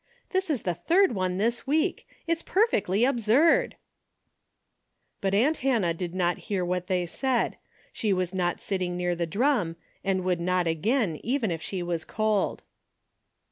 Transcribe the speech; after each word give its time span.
This 0.31 0.49
is 0.49 0.63
the 0.63 0.73
third 0.73 1.11
one 1.11 1.37
this 1.37 1.67
week. 1.67 2.07
It's 2.25 2.41
perfectly 2.41 3.05
absurd!" 3.05 3.75
But 5.21 5.35
aunt 5.35 5.57
Hannah 5.57 5.93
did 5.93 6.15
not 6.15 6.39
hear 6.49 6.65
what 6.65 6.87
they 6.87 7.05
said, 7.05 7.57
she 7.93 8.11
was 8.11 8.33
not 8.33 8.59
sitting 8.59 8.97
near 8.97 9.15
the 9.15 9.27
drum, 9.27 9.75
and 10.03 10.23
would 10.23 10.39
not 10.39 10.65
again, 10.65 11.19
even 11.23 11.51
if 11.51 11.61
she 11.61 11.83
was 11.83 12.03
cold. 12.03 12.63